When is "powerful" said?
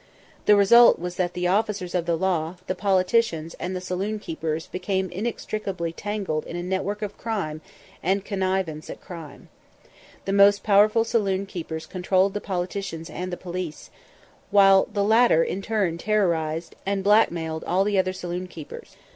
10.63-11.03